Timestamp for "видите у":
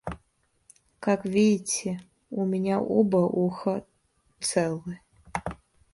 1.25-2.43